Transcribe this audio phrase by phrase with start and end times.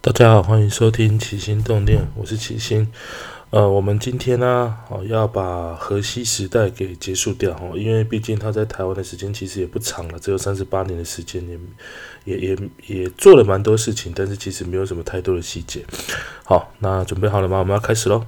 [0.00, 2.86] 大家好，欢迎收听起心动念，我是起心。
[3.50, 11.44] 呃，我们今天呢，哦，要把河西时代给结束掉哦，因为毕竟他在台湾的时间其实也不长了，只有三十八年的时间，
[12.24, 15.84] 也也也也做了蛮多事情，但是其实没有什么太多的细节。
[16.44, 17.58] 好，那准备好了吗？
[17.58, 18.24] 我们要开始喽。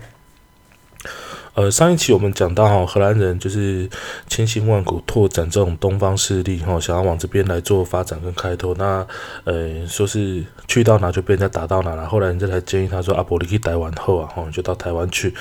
[1.55, 3.89] 呃，上一期我们讲到哈，荷兰人就是
[4.29, 8.75] 千辛万苦拓展这种东方势力哈，想要往这边来做发展跟开拓。
[8.79, 9.05] 那
[9.45, 12.07] 呃，说是去到哪就被人家打到哪了。
[12.07, 15.35] 后来人家才建议他说：“阿伯，你去台湾后啊，哈，就到台湾去。”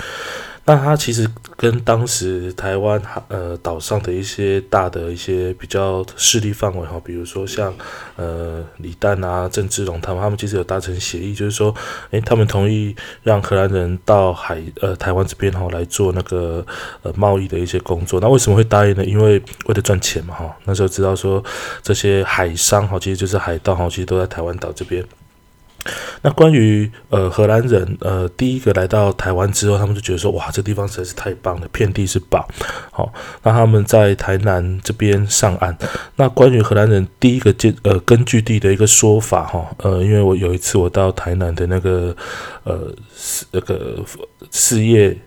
[0.66, 1.28] 那他其实
[1.58, 7.74] 跟当时台湾呃岛上的一些大的一些比较势力范围哈，比如说像
[8.16, 11.74] 呃李旦啊、郑芝龙他们，他们其实有达成协议，就是说，
[12.12, 16.64] 诶，他们同意让荷兰人到海呃台湾这边哈来做那个
[17.02, 18.20] 呃贸易的一些工作。
[18.20, 19.04] 那为什么会答应呢？
[19.04, 20.56] 因为为了赚钱嘛哈。
[20.66, 21.44] 那时候知道说
[21.82, 25.04] 这些海商哈，其实就是海盗哈，其实都在台湾岛这边。
[26.22, 32.48] 那关于呃荷兰人呃第一个来到台湾之后，他们就觉得说哇这地方实在是太棒了，遍地是宝。
[32.92, 33.12] 好，
[33.44, 35.78] 那他们在台南这边上岸。
[36.16, 42.16] 那关于荷兰人第一个建呃根据地的一个说法哈，呃因为我有一次我到台南的那个
[42.64, 42.94] 呃
[43.52, 44.04] 那个
[44.52, 45.18] 事业。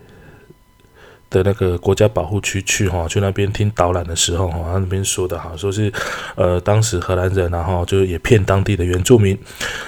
[1.33, 5.91] 的那个国家保护区去哈，去那边听导览的时候哈，他那边说的哈，说是
[6.35, 9.35] 呃，当时荷兰人然后就也骗当地的原住民，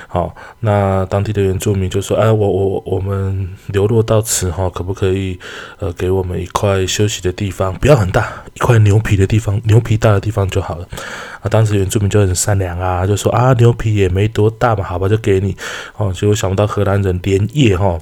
[0.08, 5.40] 好，那当地的原住民就说，哎，我我我们流落到此哈，可不可以
[5.78, 10.88] 呃给我们一块休息的地方，不要很大，一块牛皮的地方，牛皮大的地方就好了。
[11.42, 15.56] 啊，当时原住民就很善良啊，就说啊，牛皮也没多大嘛，好吧，就给你。
[15.96, 18.00] 哦，结果想不到荷兰人连夜哈。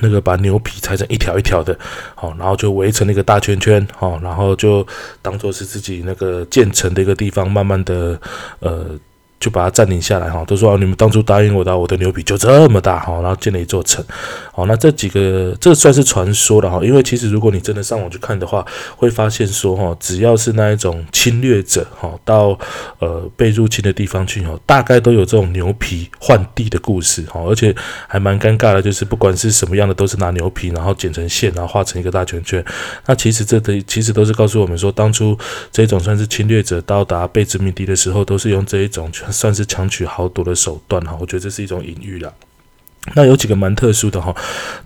[0.00, 1.78] 那个把牛皮裁成一条一条的，
[2.14, 4.86] 好，然后就围成那个大圈圈，好，然后就
[5.22, 8.20] 当做是自己那个建成的一个地方，慢慢的，
[8.60, 8.98] 呃。
[9.38, 14.02] 就把它占领下来哈，都说啊你们当初答应我的，我的牛皮就这么大哈，然后建了一座城，
[14.50, 18.64] 好，那这几个这算是传说了哈，因为其实如果你真的上网去看的话，
[18.96, 22.58] 会发现说哈，只要是那一种侵略者哈，到
[22.98, 27.74] 呃被入侵的地方去哈，大概都有这种牛皮换地的故事哈，而且
[28.08, 32.64] 还蛮尴尬的，就是不管是什么样的，都是拿牛皮然后剪成线，然后画成一个大圈圈，
[33.04, 35.36] 那其实这的其实都是告诉我们说，当初
[35.70, 39.10] 这种算是侵略者到达被殖民地的时候，都是用这一种。
[39.30, 42.32] 算是强取豪夺的手段哈，我觉得这是一种隐喻了。
[43.14, 44.34] 那有几个蛮特殊的哈，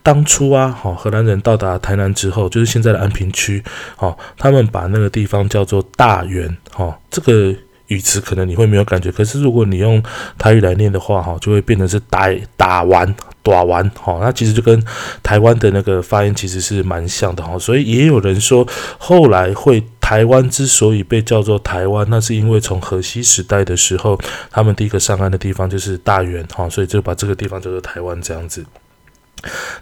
[0.03, 3.63] 当初啊，哈荷兰人到达台南之后，就是现在的安平区，
[3.97, 7.55] 哈，他们把那个地方叫做大园，哈，这个。
[7.91, 10.01] 语词可能你会没有感觉，可是如果你用
[10.39, 13.13] 台语来念的话，哈，就会变成是打打完
[13.43, 14.81] 打完，哈，那其实就跟
[15.25, 18.65] 台湾的那个发音其实是蛮像的，哈，所以也有人说，
[18.97, 24.19] 后来会台湾之所以被叫做台湾，那是因为从河西时代的时候，
[24.51, 28.67] 他们第一个上岸的地方就是大园，哈，所以就把这个地方叫做台湾这样子。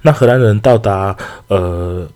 [0.03, 1.16] 那荷兰人到达
[1.47, 2.06] 呃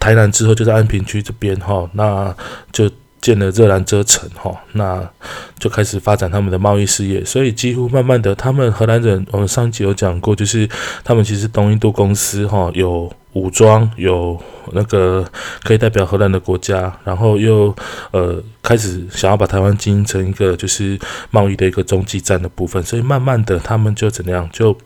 [0.00, 2.34] 台南之后，就在安平区这边，哈，那
[2.72, 2.90] 就。
[3.22, 5.08] 建了热兰遮城，哈，那
[5.56, 7.24] 就开始发展他们的贸易事业。
[7.24, 10.68] 所以几乎慢慢的，他们荷兰人，我们上集有讲过，就是
[11.04, 14.36] 他们其实东印度公司，哈，有武装，有
[14.72, 15.24] 那个
[15.62, 17.72] 可以代表荷兰的国家，然后又
[18.10, 20.98] 呃开始想要把台湾经营成一个就是
[21.30, 22.82] 贸易的一个中继站的部分。
[22.82, 24.76] 所以慢慢的，他们就怎样，就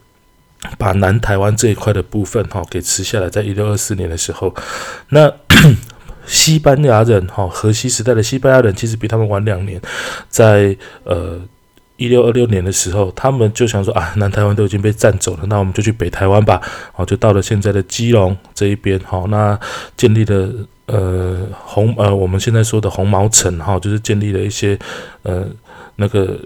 [0.76, 3.30] 把南台湾这一块的部分，哈，给吃下来。
[3.30, 4.54] 在一六二四年的时候，
[5.08, 5.32] 那。
[6.26, 9.80] 西班牙人哈，河西时代的西班牙人其实比他们晚两年，
[10.28, 11.40] 在呃
[11.96, 16.60] 一六二六年的时候，他们就想说啊，南台湾都已经被占走了，那我们就去北台湾吧。
[16.92, 19.00] 好，就到了现在的基隆这一边。
[19.04, 19.58] 好，那
[19.96, 20.52] 建立了
[20.86, 24.78] 呃红呃我们现在说的红毛城哈，就是建立了一些
[25.22, 25.46] 呃
[25.94, 26.38] 那个。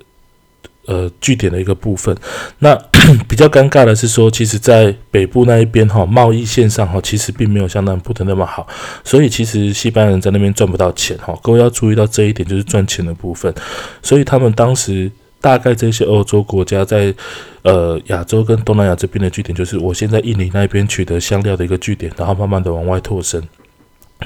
[0.86, 2.16] 呃，据点的一个部分。
[2.58, 2.74] 那
[3.28, 8.66] 比较尴尬的是说，其实，在北部那一边哈，贸易线上哈，其实并没有像南部的那么好。
[9.04, 11.38] 所以，其实西班牙人在那边赚不到钱哈。
[11.42, 13.54] 各位要注意到这一点，就是赚钱的部分。
[14.02, 17.14] 所以，他们当时大概这些欧洲国家在
[17.62, 23.42] 呃亚洲跟东南亚这边的据点，就是我现在印尼那边取得香料的一个据点，然后慢慢的往外拓伸。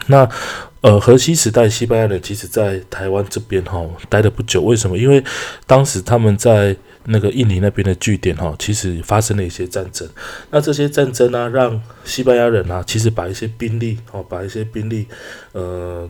[0.06, 0.28] 那
[0.80, 4.60] 呃，河西时代，西班牙人其实在台湾这边哈待了不久。
[4.60, 4.98] 为什么？
[4.98, 5.24] 因为
[5.66, 10.06] 当时他们在那个印尼那边的据点哈，其实发生了一些战争。
[10.50, 15.06] 那这些战争呢，让西班牙人啊，其实把一些兵力哦，把一些兵力
[15.52, 16.06] 呃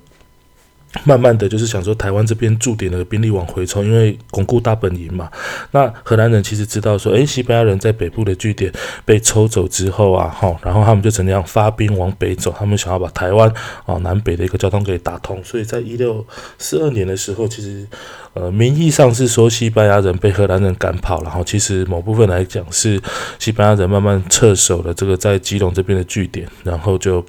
[1.03, 5.29] 慢慢的就是想说，台湾这边驻点的兵力往回冲，因为巩固大本营嘛。
[5.73, 8.73] 那荷兰人其实知道说，诶，西班牙人在北部的据点
[9.05, 13.53] 被抽走之后啊，哈，然后他们就怎样发兵往北走，他们想要把台湾
[13.85, 15.43] 啊南北的一个交通给打通。
[15.43, 16.25] 所以在一六
[16.59, 17.87] 四二年的时候，其实
[18.35, 23.01] 呃名义上是说西班牙人被荷兰人赶跑，然后其实某部分来讲是
[23.39, 27.25] 西班牙人慢慢撤守了这个在基隆这边的据点，然后就。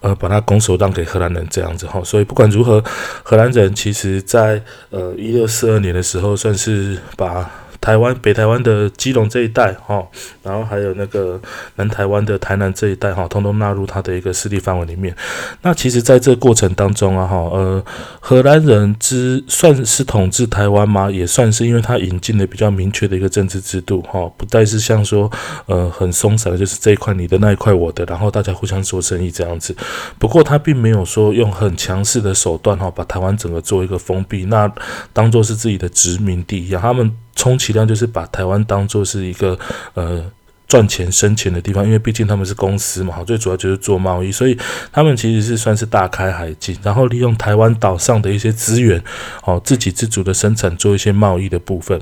[0.00, 2.82] 呃，把它拱手让给荷兰人这样子哈，所以不管如何，
[3.22, 7.50] 荷兰人其实在呃一六四二年的时候，算是把。
[7.82, 10.06] 台湾北台湾的基隆这一带哈，
[10.40, 11.38] 然后还有那个
[11.74, 15.14] 南台湾的台南这一带哈，通通纳入它的一个势力范围里面。
[15.62, 17.84] 那其实，在这过程当中啊哈，呃，
[18.20, 21.10] 荷兰人之算是统治台湾吗？
[21.10, 25.28] 也算是，因为他引进了比较明确的一个政治制度哈，不再是像说
[25.66, 29.76] 呃很松散的，就是这一块你的那一块我的，然后大家互相做生意这样子。
[30.20, 34.72] 不过他并没有说用很强势的手段哈，把台湾整个做一个封闭，那
[35.12, 37.12] 当做是自己的殖民地一样，他们。
[37.34, 39.58] 充其量就是把台湾当做是一个
[39.94, 40.24] 呃
[40.68, 44.56] 赚钱生钱的地方，因为毕竟他们是公司嘛，最主要就是做贸易，所以
[44.90, 49.02] 他们其实是算是大开海禁，然后利用台湾岛上的一些资源，
[49.44, 52.00] 哦，自给自足的生产，做一些贸易的部分。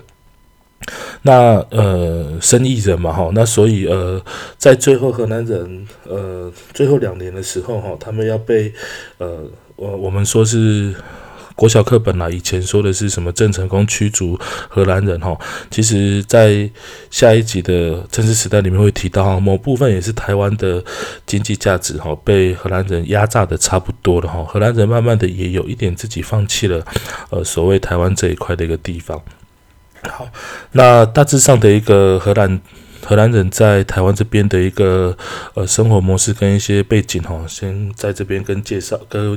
[1.22, 4.22] 那呃，生意人嘛，哈，那所以呃，
[4.56, 8.72] 在最后河南人呃最后两年的时候，哈，他们要被
[9.18, 9.44] 呃
[9.76, 10.94] 我我们说是。
[11.60, 14.34] 国小课本啦，以前说的是什么郑成功驱逐
[14.66, 15.38] 荷兰人哈，
[15.70, 16.70] 其实在
[17.10, 20.82] 下一集的政治时代里面会提到哈，某部分也是台湾的
[21.26, 26.82] 经济价值哈，被荷兰人压榨的差不多了哈，荷兰人慢慢的也有一点自己放弃了，
[27.28, 29.20] 呃，所谓台湾这一块的一个地方。
[30.08, 30.26] 好，
[30.72, 32.58] 那大致上的一个荷兰
[33.04, 35.14] 荷兰人在台湾这边的一个
[35.52, 39.36] 呃生活模式跟一些背景哈，先在这边跟介绍跟。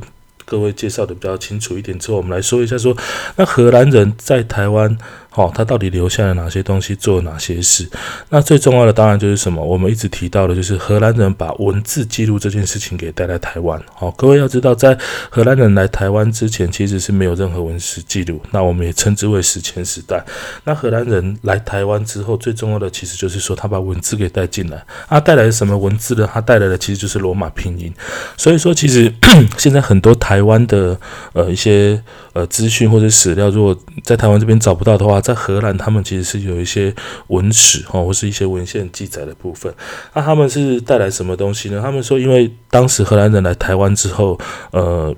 [0.54, 2.96] 各位介绍的比较清楚一点之后，我们来说一下说，
[3.38, 4.96] 那荷兰人在台湾。
[5.36, 7.90] 好，他到底留下了哪些东西，做了哪些事？
[8.30, 9.66] 那最重要的当然就是什么？
[9.66, 13.82] 我们一直提到的，就是荷兰人把文字记录这件事情给带来台湾。
[13.96, 14.96] 好，各位要知道，在
[15.32, 18.40] 荷兰人来台湾之前，其实是没有任何文史记录。
[18.52, 20.24] 那我们也称之为史前时代。
[20.66, 24.86] 那荷兰人来台湾之后，最重要的其实就是说，他把文字给带进来。
[25.10, 26.30] 他带来什么文字呢？
[26.32, 27.92] 他带来的其实就是罗马拼音。
[28.38, 29.12] 所以说，其实
[29.58, 30.96] 现在很多台湾的
[31.34, 32.00] 呃一些
[32.34, 36.94] 呃资讯或者史料，如果在台湾这边找不到的话，在荷兰，他们其实是有一些
[37.28, 39.74] 文史哈，或是一些文献记载的部分。
[40.14, 41.82] 那他们是带来什么东西呢？
[41.82, 44.38] 他们说，因为当时荷兰人来台湾之后，
[44.72, 45.16] 呃。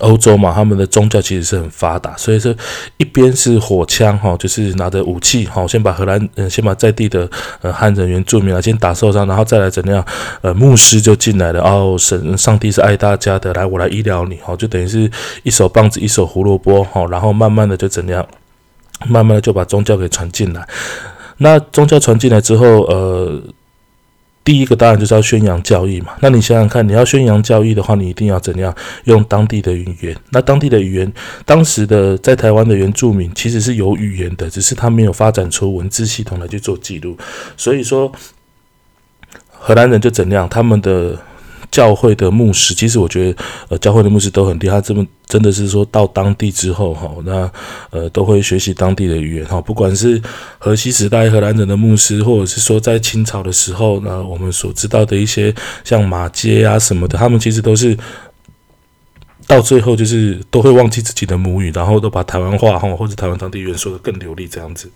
[0.00, 2.54] 欧洲嘛，他们的宗教其实是很发达，所以说
[2.98, 7.26] 一边是火枪哈，就是拿着武器哈，先把荷兰嗯，先把在地的
[7.62, 10.04] 呃汉人原住民啊先打受伤，然后再来怎样
[10.42, 15.10] 呃牧师就进来了哦，神上帝是爱大家的，来我来医疗你哈，就等于是
[15.42, 18.28] 一手棒子一手胡萝卜哈，然后慢慢的就怎样，
[19.06, 20.66] 慢慢的就把宗教给传进来。
[21.36, 23.42] 那宗教传进来之后，呃。
[24.44, 26.14] 第一个当然就是要宣扬教义嘛。
[26.20, 28.74] 那你想想看，你要宣扬教义的话，你一定要怎样
[29.04, 30.16] 用当地的语言？
[30.30, 31.12] 那当地的语言，
[31.44, 37.14] 当时的在台湾的原住民其实是有语言的，只是他没有发展出文字系统来去做记录。
[37.58, 38.10] 所以说，
[39.50, 41.14] 荷兰人就怎样，他们的。
[41.70, 44.80] 教会的牧师，其实我觉得，呃，教会的牧师都很厉害。
[44.80, 47.50] 这么真的是说到当地之后，哈，那
[47.90, 49.60] 呃，都会学习当地的语言，哈。
[49.60, 50.20] 不管是
[50.58, 55.54] 荷西时代荷兰人的牧师，或者是说在清朝的时候，呢，我们所知道的一些
[55.84, 57.96] 像马街啊什么的，他们其实都是
[59.46, 64.90] 到最后就是都会忘记自己的母语，然后都把台湾话哈或者台湾当地语言说的更流利这样子。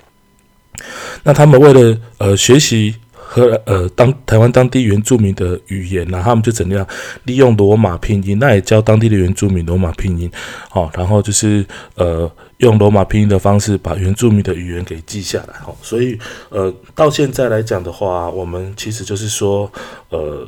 [1.22, 2.94] 那他们为了呃学习。
[3.34, 6.86] 和呃，当台湾当地原住民的语言呢，他们就怎样
[7.24, 10.30] 利用罗马拼音，那也教当地的原住民罗马拼音，
[10.68, 16.18] 好，然后就是呃，用罗马拼音的方式把原住民的语言给记下来，好，所以
[16.50, 19.72] 呃，到现在来讲的话，我们其实就是说，
[20.10, 20.46] 呃，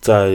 [0.00, 0.32] 在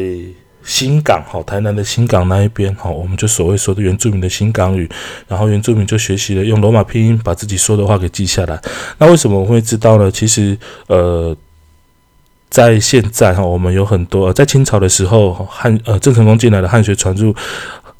[0.63, 4.89] 新港，好，台南的新港那一边，好，我们就所谓说的原住民的新港语，
[5.27, 8.61] 然后原住民就学习了用罗马拼音把自己说的话给记下来。
[8.97, 10.09] 那为什么我会知道呢？
[10.09, 11.35] 其实呃。
[12.55, 17.35] 在现在哈，我们有很多在清朝的时候，汉呃郑成功进来的汉学传入，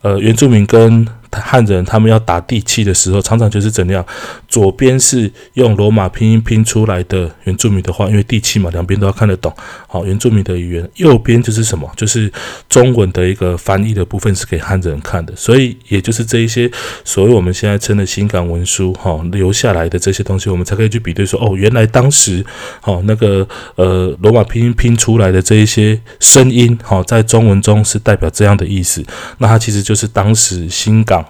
[0.01, 1.05] 呃原住民跟
[1.41, 4.05] 汉人他们要打地契的时候，常常就是怎样，
[4.47, 9.53] 左边是用罗马拼音拼出来的原住民的话，因为地契嘛，两边都要看得懂。
[9.87, 11.91] 好，原住民的语言，右边就是什么？
[11.95, 12.31] 就是
[12.69, 15.35] 中文的一个翻译的部分是给汉人看的。
[15.35, 16.69] 所以，也就是这一些
[17.03, 22.45] 所谓我们现在称的新港文书，哈，留下来的这些东西，我们才可以去比对说，哦，原来当时，
[22.81, 29.03] 好那个呃罗马拼音拼出来的这一些声音，好，在中文中是代表这样的意思。
[29.39, 31.24] 那它其实就是当时新港。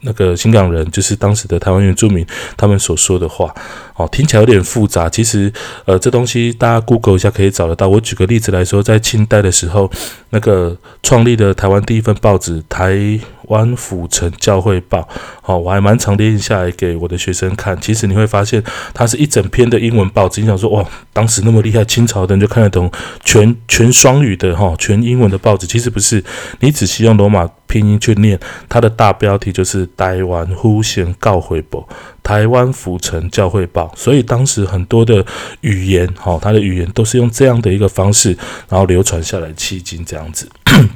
[0.00, 2.26] 那个新港人就是当时的台湾原住民，
[2.56, 3.54] 他们所说的话，
[3.96, 5.08] 哦，听起来有点复杂。
[5.08, 5.52] 其实，
[5.84, 7.88] 呃，这东西大家 Google 一下可以找得到。
[7.88, 9.90] 我举个例子来说，在清代的时候，
[10.30, 15.00] 那个创立的台湾第一份报纸《台湾府城教会报》，
[15.44, 17.78] 哦，我还蛮常念下来给我的学生看。
[17.80, 20.40] 其实你会发现，它是一整篇的英文报纸。
[20.40, 22.90] 你想说，哇，当时那么厉害，清朝的人就看得懂
[23.24, 25.66] 全全双语的哈，全英文的报纸。
[25.66, 26.22] 其实不是，
[26.60, 27.48] 你仔细用罗马。
[27.78, 28.36] 拼音去念，
[28.68, 31.88] 它的大标题就是“台湾呼贤告会报”，
[32.24, 33.92] 台湾府城教会报。
[33.96, 35.24] 所以当时很多的
[35.60, 38.36] 语言，哈，它的语言都是用这样的一个方式，
[38.68, 40.48] 然后流传下来，迄今这样子。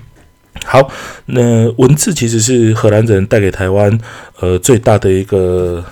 [0.67, 0.91] 好，
[1.27, 3.97] 那文字其实是荷兰人带给台湾，
[4.41, 5.85] 呃，最大的一个。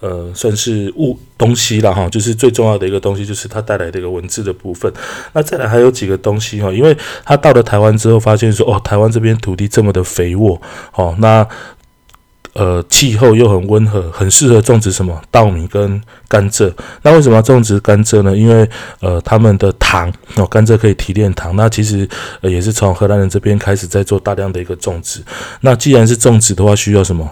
[0.00, 4.90] 呃，算是物东西了哈，就是最重要的一个东西，就是它带来的一个文字的部分。
[5.34, 10.60] 那再来还有几个东西哈，因为他到了台湾之后，发现说哦，台湾这边土地这么的肥沃，
[10.94, 11.46] 哦，那
[12.54, 16.72] 呃气候又很温和，很适合种植什么稻米跟甘蔗。
[17.02, 18.34] 那为什么要种植甘蔗呢？
[18.34, 18.68] 因为
[19.00, 21.54] 呃他们的糖哦，甘蔗可以提炼糖。
[21.54, 22.08] 那其实
[22.40, 25.20] 呃也是从荷兰人这边开始在做大量的一个种植。
[25.60, 27.30] 那既然是种植的话，需要什么？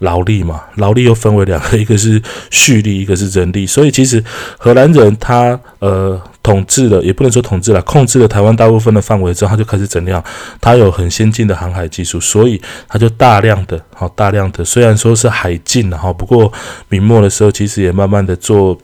[0.00, 3.66] 劳力嘛，劳力又分为两个，一个是蓄力，一个是人力。
[3.66, 4.22] 所以其实
[4.58, 10.22] 荷兰人他呃统治了，也不能说统治了，控制了台湾大部分的范围之后，他就开始怎样？
[10.58, 16.50] 他有很先进的航海技术，所以他就大量的，好大量的，虽然说是海禁了哈，不过
[16.88, 18.78] 明末的时候其实也慢慢的做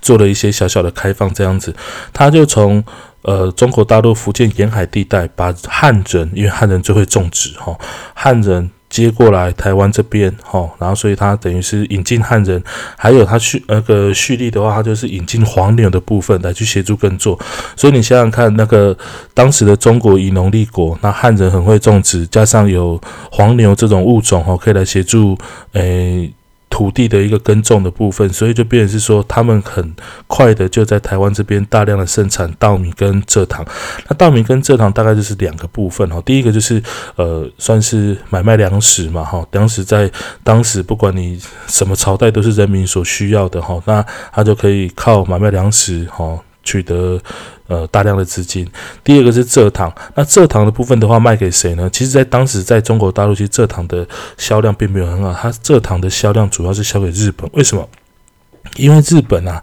[0.00, 1.76] 做了一些小小的开放，这样子，
[2.14, 2.82] 他就从
[3.20, 7.78] 呃中国大陆福建沿海地带把汉人，因为汉人最会种植哈，
[8.14, 8.70] 汉人。
[8.90, 12.62] 接过来台湾这边，哈，然后所以他等于是引进汉人，
[12.96, 17.38] 还有他蓄那个蓄力的话，他就是引进黄牛的部分来去协助耕作。
[17.76, 18.96] 所以你想想看，那个
[19.34, 25.36] 当时的中国以农立国，那汉人很会种植，加上有黄牛这种物种，哈，可以来协助，
[25.72, 26.32] 诶。
[26.70, 29.94] 土地的一个耕种的部分，所以就变成是说，他们很
[30.26, 33.64] 快的就在台湾这边大量的生产稻米跟蔗糖。
[34.08, 36.82] 那稻米跟蔗糖大概就是两个部分哈，第一个就是
[37.16, 40.10] 呃，算是买卖粮食嘛哈，粮食在
[40.42, 47.18] 当时不管你什么朝代都是人民所需要的哈，那他就可以靠买卖粮食哈取得。
[47.68, 48.66] 呃，大量的资金。
[49.04, 51.86] 第二个是蔗糖，那蔗糖的部分的话，卖给谁呢？
[51.92, 54.08] 其实，在当时在中国大陆，其实蔗糖的
[54.38, 55.34] 销量并没有很好。
[55.34, 57.46] 它蔗糖的销量主要是销给日本。
[57.52, 57.86] 为什么？
[58.76, 59.62] 因为日本啊，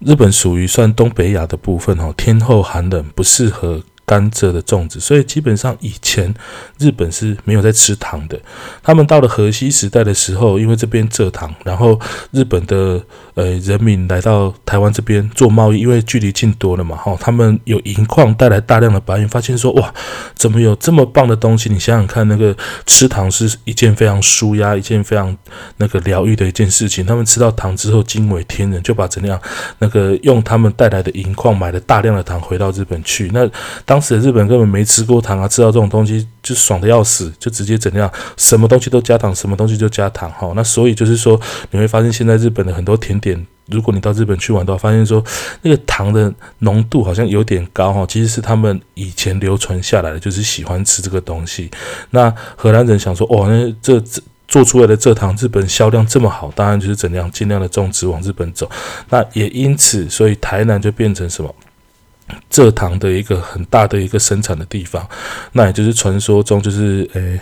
[0.00, 3.80] 日本属于算东北亚的部分哦，天后寒冷，不适合。
[4.08, 6.32] 甘蔗的种植，所以基本上以前
[6.78, 8.40] 日本是没有在吃糖的。
[8.80, 11.98] 他们到了河西时代的时候，因为这边蔗糖，然后
[12.30, 13.02] 日本的
[13.36, 19.94] 呃人民来到台湾这边做贸易，因为距离近多了嘛，哈，他们有银矿带来大量的白银，发现说哇，
[20.34, 21.68] 怎么有这么棒的东西？
[21.70, 25.36] 你想想看，那个吃糖是一件非常舒压、一件非常
[25.76, 27.06] 那个疗愈的一件事情。
[27.06, 29.40] 他们吃到糖之后惊为天人，就把怎样
[29.78, 33.30] 那个用他们带来的银矿买了大量的糖回到日本去。
[33.32, 33.48] 那
[33.84, 40.52] 当时的日本根本没吃过糖啊，吃到这种东西就爽的要死，就直接怎样，什么东西都加糖，什么东西就加糖哈。
[40.54, 41.40] 那所以就是说，
[41.70, 45.22] 你会发现现在日本的很多甜点，点如果你到日本去玩的话，发现说
[45.62, 51.68] 那个糖的浓度好像有点高哈，其实是他们以前流传下来的，就是喜欢吃这个东西。
[52.10, 58.70] 那荷兰人想说，哦，那这这做出来的蔗糖，日本销量这么好，当然就是怎样尽量的种植往日本走。
[59.10, 61.52] 那也因此，所以台南就变成什么？
[62.50, 65.06] 蔗糖的一个很大的一个生产的地方，
[65.52, 67.38] 那也就是传说中就是诶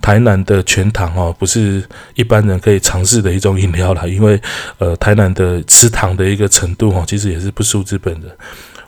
[0.00, 1.82] 台南的全糖哦，不是
[2.14, 4.06] 一般人可以尝试的一种饮料啦。
[4.06, 4.40] 因为
[4.78, 8.28] 呃台南的吃糖的一个程度哦，其实也是不输日本的。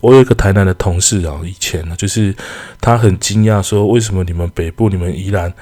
[0.00, 2.34] 我有一个台南的同事啊，以前呢就是
[2.80, 5.52] 他很惊讶说，为什么你们北部你们宜兰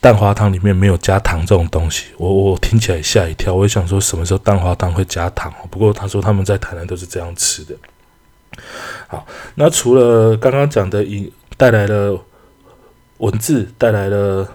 [0.00, 2.06] 蛋花汤里面没有加糖这种东西？
[2.16, 5.52] 我我听起来吓一跳，我也想说什么时候蛋花汤会加糖？
[5.70, 7.74] 不过他说他们在台南都是这样吃的。
[9.06, 12.18] 好，那除了刚刚讲的引带来了
[13.18, 14.48] 文字，带来了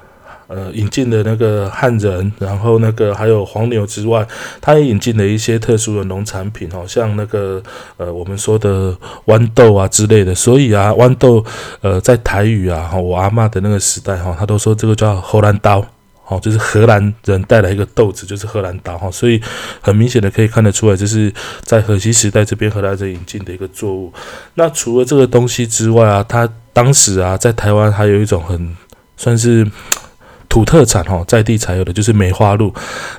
[0.47, 4.27] 呃引进的那个汉人，然后那个还有黄牛之外，
[4.59, 7.61] 他也引进了一些特殊的农产品，哦，像那个
[7.97, 8.95] 呃我们说的
[9.27, 10.35] 豌豆啊之类的。
[10.35, 11.43] 所以啊，豌豆
[11.81, 15.85] 呃在台语啊，我阿妈的那个时代哈，他都说这个叫荷兰刀。
[16.29, 19.41] 哦，就是荷兰人带来一个豆子，就是荷兰刀哈，所以
[19.81, 21.33] 很明显的可以看得出来，这是
[21.63, 24.13] 在荷西时代这边荷兰人引进的一个作物。
[24.53, 28.77] 那除了这个东西之外啊，它当时啊在台湾还有一种很
[29.17, 29.69] 算是
[30.47, 32.73] 土特产哈，在地才有的就是梅花鹿。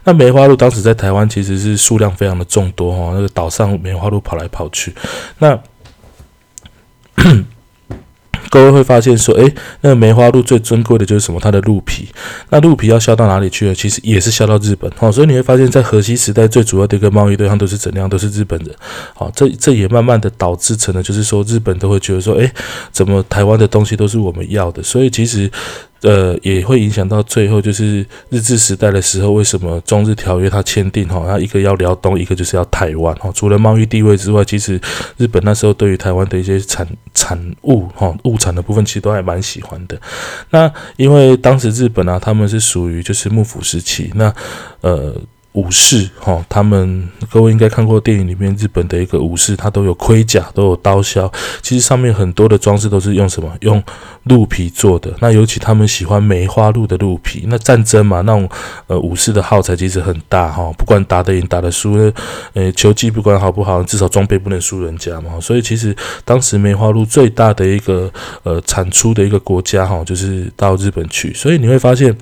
[0.04, 4.94] 那梅花鹿当时在台湾其实是数量非常的众多哈，那个岛上梅花鹿跑来跑去，
[5.38, 5.58] 那。
[8.48, 11.38] 各位会发现说，诶，那个梅花鹿最珍贵的就是什么？
[11.38, 12.08] 它的鹿皮。
[12.48, 13.74] 那鹿皮要销到哪里去呢？
[13.74, 14.90] 其实也是销到日本。
[14.96, 18.08] 好，所以你会发现在河西时代最主要的一个贸易对象都是怎样？
[18.08, 18.74] 都是日本人。
[19.14, 22.50] 好，这这也慢慢的导致成了，就是说日本都会觉得说，诶，
[22.90, 24.82] 怎么台湾的东西都是我们要的？
[24.82, 25.50] 所以其实。
[26.02, 33.30] 呃，也会影响到最后，就是日治时代的时候，为什么中日条约它签订哈，它一个要辽东，一个就是要台湾哈。
[33.34, 34.80] 除了贸易地位之外，其实
[35.16, 40.00] 日本那时候对于台湾的一些产产物哈物产的部分，其实都还蛮喜欢的。
[40.50, 44.34] 那因为当时日本啊，他们是属于就是幕府时期，那
[44.80, 45.14] 呃。
[45.54, 51.28] 武士哈，他们各位应该看过电影里面日本的一个武士，他都有盔甲，都有刀削。
[51.60, 53.52] 其实上面很多的装饰都是用什么？
[53.60, 53.82] 用
[54.24, 55.12] 鹿皮做的。
[55.18, 57.46] 那尤其他们喜欢梅花鹿的鹿皮。
[57.48, 58.48] 那战争嘛，那种
[58.86, 61.94] 呃武士的耗材其实很大哈，不管打得赢打得输，
[62.52, 65.40] 呃球技不管好不好，至少装备不能输人家嘛。
[65.40, 68.08] 所以其实当时梅花鹿最大的一个
[68.44, 71.34] 呃产出的一个国家哈，就是到日本去。
[71.34, 72.16] 所以你会发现。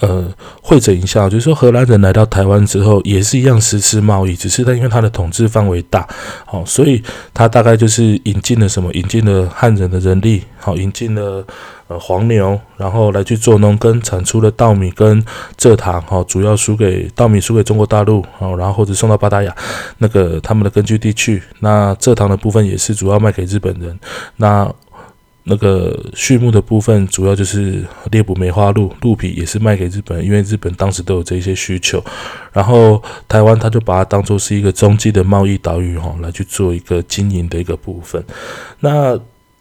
[0.00, 0.26] 呃，
[0.62, 6.06] 会诊一下，就是说荷兰人来到台湾之后，也是一样实施贸易，只是他因为他的统治范围大，
[6.44, 7.02] 好，所以
[7.32, 8.92] 他大概就是引进了什么？
[8.92, 11.44] 引进了汉人的人力，好，引进了
[11.88, 15.24] 呃黄牛，然后来去做农耕，产出的稻米跟
[15.58, 19.54] 蔗糖，哈，主要输给稻米输给中国大陆，好，然后或者送到巴达雅
[19.98, 21.42] 那个他们的根据地去。
[21.60, 23.98] 那蔗糖的部分也是主要卖给日本人，
[24.36, 24.72] 那。
[25.44, 32.02] 那个畜牧的部分主要就是猎捕梅花鹿，鹿皮也是卖给日本，因为日本当时都有这些需求。
[32.52, 38.24] 然后台湾他就把它当做是一个中继的贸易岛屿哈，来去做一个经营的一个部分。
[38.80, 39.18] 那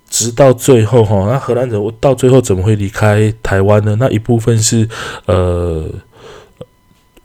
[0.10, 3.96] 直到最后哈，那荷兰人到最后怎么会离开台湾呢？
[4.00, 4.88] 那一部分是
[5.26, 5.90] 呃。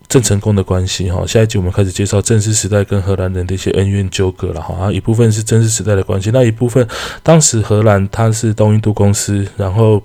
[0.09, 6.87] 郑成功的关系哈，下一集我们开始介绍郑氏时代跟荷兰人的一些恩怨纠葛了哈，一部分是郑氏时代的关系，那一部分
[7.23, 10.03] 当时荷兰它是东印度公司，然后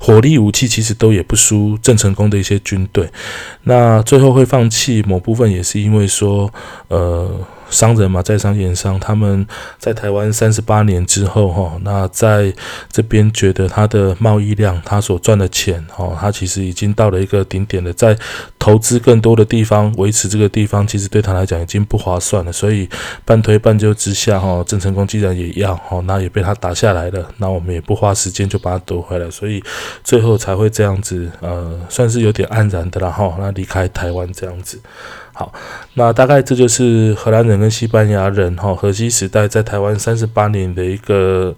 [0.00, 3.10] 火力武器其实都也不输郑成功的一些军队，
[3.64, 6.52] 那最后会放弃某部分也是因为说
[6.88, 7.30] 呃。
[7.70, 9.46] 商人嘛，在商言商，他们
[9.78, 12.52] 在台湾三十八年之后，哈，那在
[12.90, 18.16] 这边觉得他的贸易量，他所赚的钱，哈，他其实已经到了一个顶点了，在
[18.58, 22.88] 投资更多的地方，维持这个地方，其实对他来讲已经不划算了，所以
[23.24, 29.62] 半推半就之下，哈，郑成功既然也要，哈，那也被他打下来了，那我们也不花时间就把他夺回来，所以
[30.02, 34.80] 最后才会这样子，呃，算是有点黯然的了，哈，那离开台湾这样子。
[35.40, 35.54] 好，
[35.94, 41.56] 那大概这就是荷兰人跟西班牙人哈，荷西时代在台湾三十八年的一个。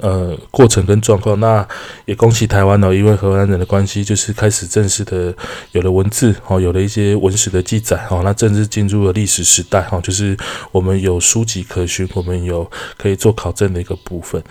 [0.00, 1.66] 呃，过程跟状况，那
[2.04, 5.34] 也恭喜台湾哦，因为荷兰人的关系，就是开始正式的
[5.72, 10.36] 有了文字哦，有了一些文史的记载哦，那正式进入了历史时代哈，就是
[10.72, 14.42] 我们有书籍可循，我们有可以做考证的一个部分。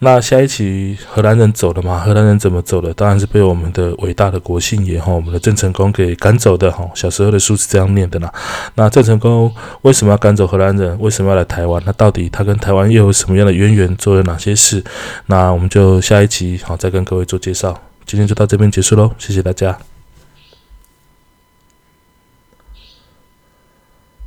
[0.00, 2.00] 那下一期荷兰人走了嘛？
[2.00, 2.92] 荷兰人怎么走的？
[2.94, 6.84] 当然是被我们的伟大的国姓爷哈，我们的郑成功给赶走的哈。
[6.94, 8.32] 小时候的书是这样念的啦。
[8.74, 9.52] 那郑成功
[9.82, 10.98] 为什么要赶走荷兰人？
[11.00, 11.82] 为什么要来台湾？
[11.86, 13.94] 那到底他跟台湾又有什么样的渊源？
[13.96, 14.83] 做了哪些事？
[15.26, 19.78] 那我们就下一期好再跟各位做介绍，今天就到这边结束喽，谢谢大家。